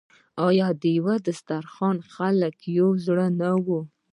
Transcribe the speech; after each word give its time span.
آیا 0.47 0.67
د 0.81 0.83
یو 0.97 1.07
دسترخان 1.27 1.97
خلک 2.13 2.55
یو 2.77 2.89
زړه 3.05 3.27
نه 3.39 3.49
وي؟ 3.65 3.79